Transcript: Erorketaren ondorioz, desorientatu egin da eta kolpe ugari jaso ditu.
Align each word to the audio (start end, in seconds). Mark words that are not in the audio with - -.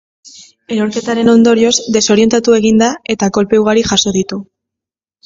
Erorketaren 0.75 1.27
ondorioz, 1.33 1.73
desorientatu 1.97 2.55
egin 2.61 2.81
da 2.83 2.87
eta 3.15 3.29
kolpe 3.37 3.61
ugari 3.65 3.85
jaso 3.91 4.15
ditu. 4.17 4.41